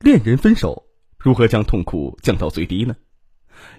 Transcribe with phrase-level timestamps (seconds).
[0.00, 0.84] 恋人分手，
[1.18, 2.94] 如何将痛苦降到最低呢？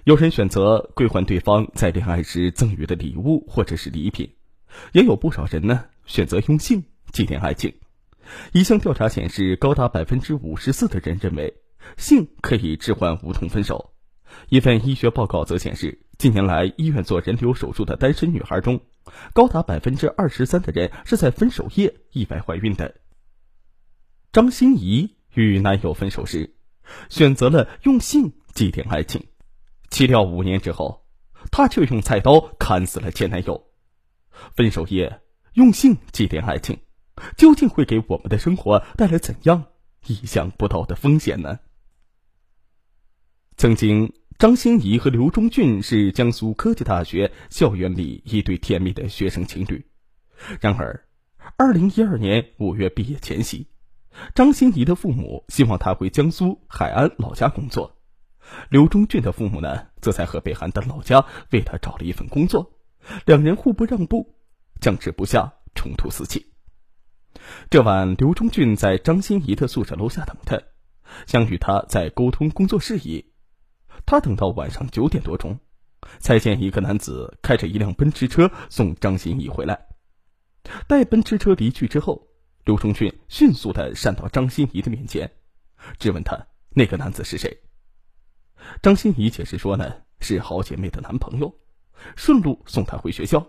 [0.02, 4.34] 有人选择归还对方在恋爱时赠予的礼物或者是礼品，
[4.92, 7.72] 也有不少人呢选择用性祭奠爱情。
[8.52, 11.54] 一项调查显示，高达百分之五十四的人认为
[11.96, 13.92] 性可以置换无痛分手。
[14.48, 18.80] 一份医学报告则显示，近年来医院做人流手术的单身女孩中，
[19.32, 22.96] 高达百分之二十三的人是在分手夜意外怀孕的。
[24.32, 26.56] 张欣怡与男友分手时，
[27.08, 29.24] 选择了用性祭奠爱情，
[29.88, 31.06] 岂料五年之后，
[31.52, 33.68] 她却用菜刀砍死了前男友。
[34.56, 35.20] 分手夜
[35.54, 36.76] 用性祭奠爱情，
[37.36, 39.66] 究竟会给我们的生活带来怎样
[40.08, 41.60] 意想不到的风险呢？
[43.56, 49.86] 曾经，张欣怡和刘忠俊是江苏科技大学校园里一对甜蜜的学生情侣。
[50.60, 51.06] 然而，
[51.56, 53.68] 二零一二年五月毕业前夕。
[54.34, 57.96] 张欣怡的父母希望她回江苏海安老家工作，
[58.68, 62.72] 刘忠俊的父母呢，则在河北邯郸老家为他找了一份工作，
[63.26, 64.34] 两人互不让步，
[64.80, 66.52] 僵持不下，冲突四起。
[67.70, 70.60] 这晚，刘忠俊在张欣怡的宿舍楼下等他，
[71.26, 73.32] 想与他在沟通工作事宜。
[74.04, 75.58] 他等到晚上九点多钟，
[76.18, 79.86] 才见一个男子开着一辆奔驰车送张欣怡回来。
[80.86, 82.26] 待奔驰车离去之后。
[82.64, 85.30] 刘忠俊迅速的闪到张欣怡的面前，
[85.98, 87.62] 质问她那个男子是谁。
[88.82, 91.54] 张欣怡解释说呢，是好姐妹的男朋友，
[92.16, 93.46] 顺路送她回学校。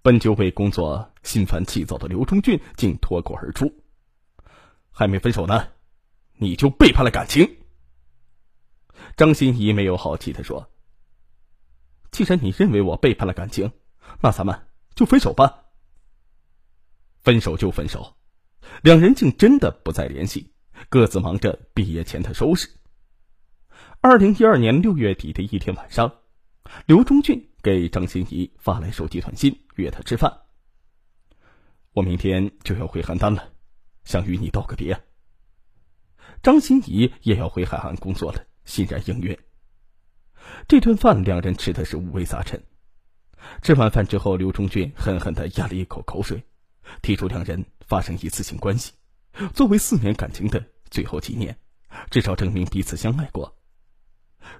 [0.00, 3.72] 本就为工作心烦气躁的刘忠俊竟脱口而出
[4.90, 5.68] ：“还没分手呢，
[6.34, 7.56] 你就背叛了感情。”
[9.16, 10.70] 张欣怡没有好气的说
[12.12, 13.72] ：“既然你认为我背叛了感情，
[14.20, 15.64] 那咱们就分手吧。”
[17.24, 18.16] 分手就分手，
[18.82, 20.52] 两人竟真的不再联系，
[20.88, 22.68] 各自忙着毕业前的收拾。
[24.00, 26.12] 二零一二年六月底的一天晚上，
[26.86, 30.42] 刘忠俊给张欣怡发来手机短信，约她吃饭。
[31.92, 33.50] 我明天就要回邯郸了，
[34.04, 35.00] 想与你道个别。
[36.42, 39.36] 张欣怡也要回海岸工作了，欣然应允。
[40.68, 42.62] 这顿饭两人吃的是五味杂陈。
[43.62, 46.44] 吃完饭之后，刘忠俊狠狠的咽了一口口水。
[47.02, 48.92] 提出两人发生一次性关系，
[49.54, 51.58] 作为四年感情的最后纪念，
[52.10, 53.56] 至少证明彼此相爱过。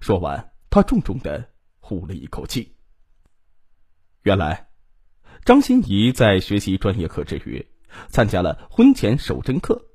[0.01, 1.51] 说完，他重重的
[1.81, 2.77] 呼了一口气。
[4.23, 4.69] 原来，
[5.45, 7.67] 张欣怡在学习专业课之余，
[8.09, 9.87] 参加了婚前守贞课。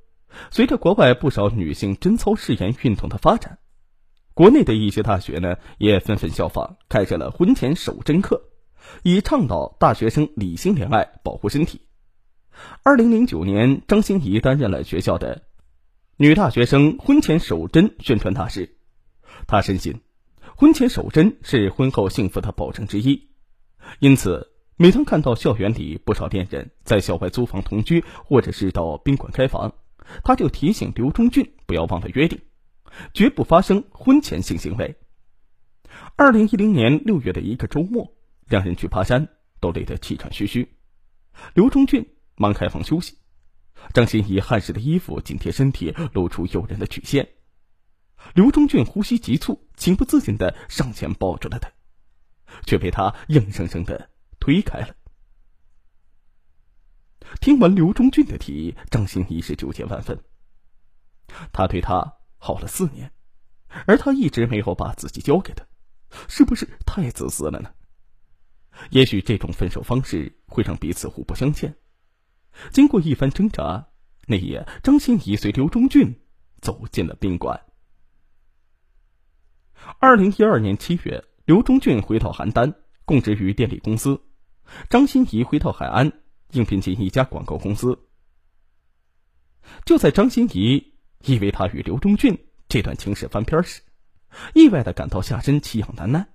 [0.50, 3.60] 随着国外不少女性贞操誓言运动的发展，
[4.34, 8.42] 国内的一些大学呢也纷纷效仿，开设了婚前守贞课，
[9.04, 11.82] 以倡导大学生理性恋爱，保护身体。
[12.84, 15.44] 二零零九年，张欣怡担任了学校的
[16.18, 18.78] 女大学生婚前守贞宣传大使。
[19.48, 20.02] 她深信，
[20.56, 23.30] 婚前守贞是婚后幸福的保证之一。
[24.00, 29.74] 因此，每当看到校园里不少恋人在校外租房同居，或者是到宾馆开房，
[30.24, 32.40] 她就提醒刘忠俊不要忘了约定，
[33.14, 34.96] 绝不发生婚前性行为。
[36.16, 38.14] 二零一零年六月的一个周末，
[38.48, 39.28] 两人去爬山，
[39.60, 40.68] 都累得气喘吁吁。
[41.56, 42.06] 刘忠俊。
[42.36, 43.18] 忙开房休息，
[43.94, 47.30] 张欣怡汗湿的衣服紧贴身体，露出诱人的曲线。
[48.34, 51.70] 刘忠俊呼吸急促，情不自禁的上前抱住了她，
[52.66, 54.96] 却被他硬生生的推开了。
[57.42, 60.24] 听完刘忠俊的提议，张欣怡是纠结万分。
[61.52, 63.12] 他对他好了四年，
[63.88, 65.66] 而他一直没有把自己交给他，
[66.30, 67.74] 是不是太自私了呢？
[68.92, 71.76] 也许这种分手方式会让彼此互不相欠。
[72.72, 73.88] 经过一番挣扎，
[74.28, 76.22] 那夜张欣怡随刘忠俊
[76.62, 77.62] 走进了宾馆。
[80.00, 82.74] 二零一二年七月，刘忠俊回到邯郸，
[83.06, 84.16] 供职于电力公司；
[84.90, 86.12] 张欣怡回到海安，
[86.52, 88.08] 应聘进一家广告公司。
[89.86, 90.94] 就在张欣怡
[91.26, 93.82] 以为他与刘忠俊这段情史翻篇时，
[94.54, 96.28] 意外的感到下身奇痒难耐，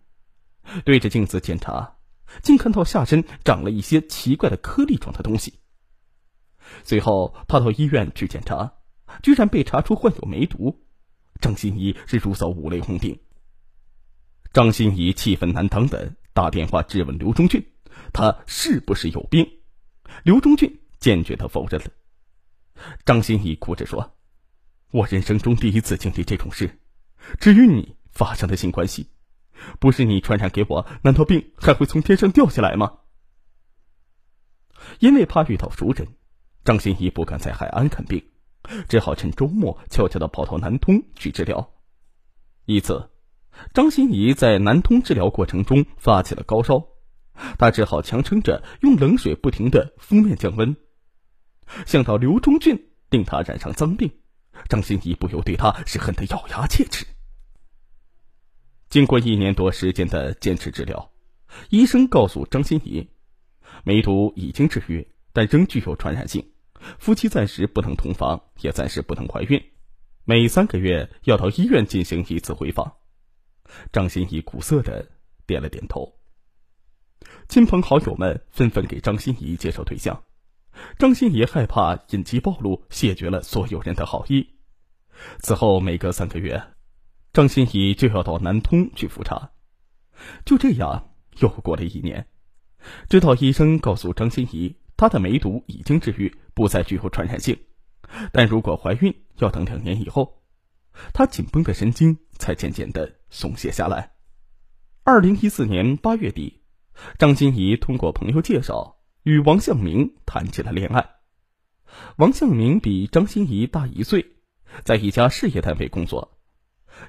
[0.85, 1.97] 对着镜子检查，
[2.43, 5.55] 竟看到下身长了一些奇怪的颗粒状的东西。
[6.85, 8.75] 随后，他到医院去检查，
[9.23, 10.85] 居然被查出患有梅毒。
[11.41, 13.19] 张欣怡是如遭五雷轰顶。
[14.53, 17.65] 张欣怡气愤难当的打电话质问刘忠俊，
[18.13, 19.49] 他是不是有病？
[20.25, 21.89] 刘忠俊坚决的否认了。
[23.05, 24.17] 张欣怡哭着说
[24.91, 26.81] ：“我人生中第一次经历这种事，
[27.39, 29.11] 至于你发生的性关系，
[29.79, 32.99] 不是你传染给我，难道病还会从天上掉下来吗？”
[35.01, 36.09] 因为怕遇到熟人。
[36.69, 38.23] 张欣怡不敢在海安看病，
[38.91, 41.73] 只好趁周末悄悄的跑到南通去治疗。
[42.67, 43.09] 一次，
[43.73, 46.85] 张欣怡在南通治疗过程中发起了高烧，
[47.59, 50.77] 她只好强撑着用冷水不停的敷面降温。
[51.87, 54.11] 想到刘忠俊令他染上脏病，
[54.69, 57.07] 张欣怡不由对他是恨得咬牙切齿。
[58.91, 61.11] 经过一年多时间的坚持治疗，
[61.71, 63.09] 医生告诉张欣怡，
[63.85, 66.47] 梅毒已经治愈，但仍具有传染性。
[66.99, 69.63] 夫妻暂时不能同房，也暂时不能怀孕，
[70.25, 72.97] 每三个月要到医院进行一次回访。
[73.93, 75.11] 张欣怡苦涩的
[75.47, 76.15] 点了点头。
[77.49, 80.25] 亲朋好友们纷纷给张欣怡介绍对象，
[80.99, 84.49] 张欣怡害怕隐疾暴露，谢绝了所有人的好意。
[85.41, 86.63] 此后每隔三个月，
[87.33, 89.51] 张欣怡就要到南通去复查。
[90.45, 92.29] 就这样又过了一年，
[93.09, 94.77] 直到医生告诉张欣怡。
[94.99, 97.57] 她的梅毒已经治愈，不再具有传染性，
[98.33, 100.43] 但如果怀孕要等两年以后，
[101.15, 104.13] 她紧绷的神经才渐渐的松懈下来。
[105.05, 106.63] 二零一四年八月底，
[107.17, 111.09] 张欣怡通过朋友介绍与王向明谈起了恋爱。
[112.17, 114.27] 王向明比张欣怡大一岁，
[114.85, 116.41] 在一家事业单位工作。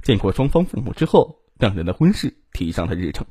[0.03, 3.25] 见过双方父母之后，两人的婚事提上了日程。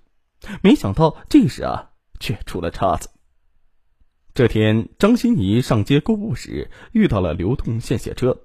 [0.62, 3.08] 没想到这时啊，却出了岔子。
[4.38, 8.38] 这天，张欣怡上街购物时遇到了流动献血车。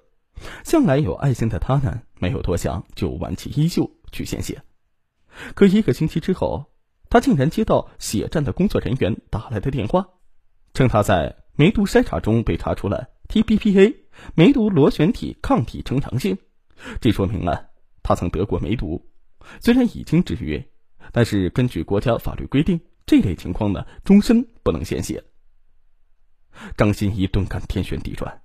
[0.64, 4.60] 向来有爱心的她呢，没有多想就挽起衣袖去献血。
[5.54, 6.64] 可一个星期之后，
[7.08, 10.04] 她竟然接到血站的工作人员打来的电话，
[10.72, 13.94] 称她在梅毒筛查中被查出了 TBPA
[14.34, 16.36] 梅毒螺旋体抗体成长性。
[17.00, 17.68] 这说明了
[18.02, 19.00] 她曾得过梅毒，
[19.60, 20.60] 虽然已经治愈，
[21.12, 25.22] 但是根据国家法律规定，这类情况呢，终身不能献血。
[26.76, 28.42] 张欣怡顿感天旋地转，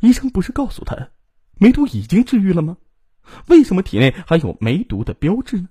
[0.00, 1.10] 医生不是告诉他，
[1.58, 2.76] 梅毒已经治愈了吗？
[3.46, 5.68] 为什么体内还有梅毒的标志呢？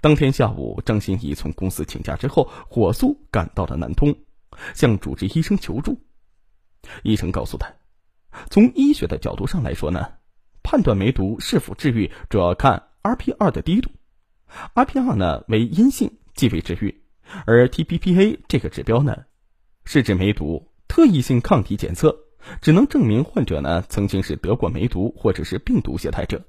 [0.00, 4.14] 当天下午，张欣怡从公司请假之后，火速赶到了南通，
[4.74, 6.00] 向主治医生求助。
[7.02, 7.72] 医生告诉他，
[8.50, 10.14] 从医学的角度上来说呢，
[10.62, 13.90] 判断梅毒是否治愈，主要看 RP2 的低度。
[14.74, 17.02] RP2 呢为阴性，即为治愈，
[17.46, 19.24] 而 TPPA 这个指标呢。
[19.90, 22.14] 是指梅毒特异性抗体检测，
[22.60, 26.44] 只能证明患者呢曾经是得过梅毒或者是病毒携带者。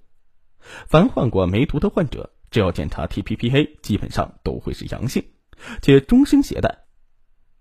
[0.59, 5.23] 凡患过梅毒的患者，只要检查 TPPA，基本上都会是阳性，
[5.81, 6.79] 且终身携带。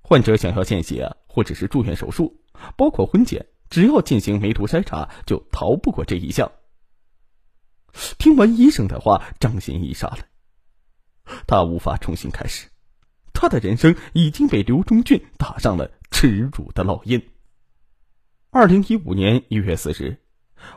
[0.03, 2.41] 患者想要献血或者是住院手术，
[2.77, 6.51] 包括婚检，只要进行梅毒筛查，就逃不过这一项。
[8.19, 10.27] 听完医生的话，张欣怡傻了，
[11.47, 12.67] 他无法重新开始。
[13.41, 17.23] 他的人生已经被刘忠俊打上了耻辱的烙印。
[18.51, 20.19] 二零一五年一月四日，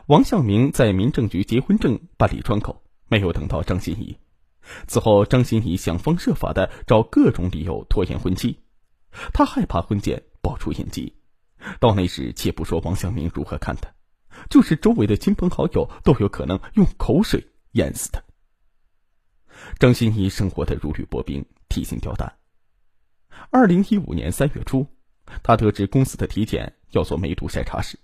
[0.06, 4.16] 王向明在民政局结婚证办理窗口，没有等到张欣怡。
[4.86, 8.60] 此后，张欣怡想方设法的找各种理由拖延婚期。
[9.34, 11.16] 他害怕婚检爆出隐疾，
[11.80, 13.92] 到那时，且不说王向明如何看他，
[14.48, 18.22] 就是周围的亲朋好友都有可能用口水淹死他。
[19.80, 22.32] 张欣怡生活的如履薄冰，提心吊胆。
[23.50, 24.86] 二零一五年三月初，
[25.42, 27.98] 他得知公司的体检要做梅毒筛查时，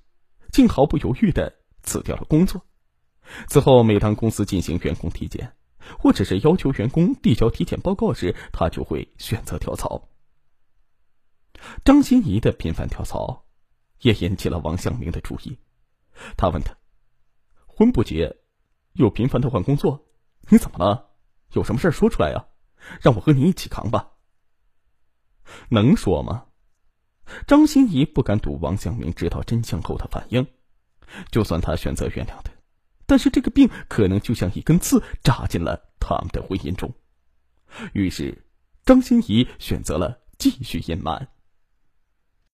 [0.52, 1.52] 竟毫不犹豫的
[1.82, 2.64] 辞掉了工作。
[3.46, 5.52] 此后，每当公司进行员工体检，
[5.98, 10.08] 或者是要求员工递交体检报告时，他就会选择跳槽。
[11.84, 13.44] 张欣怡的频繁跳槽，
[14.00, 15.58] 也引起了王向明的注意。
[16.36, 16.74] 他问他
[17.66, 18.36] ：“婚不结，
[18.94, 20.06] 又频繁的换工作，
[20.48, 21.10] 你怎么了？
[21.52, 22.46] 有什么事说出来呀？
[23.00, 24.12] 让我和你一起扛吧。”
[25.70, 26.44] 能说吗？
[27.46, 30.46] 张欣怡不敢赌王向明知道真相后的反应。
[31.30, 32.50] 就算他选择原谅他，
[33.06, 36.92] 但是这个病可能就像一根刺扎进了他们的婚姻中。
[37.92, 38.46] 于是，
[38.84, 41.28] 张欣怡选择了继续隐瞒。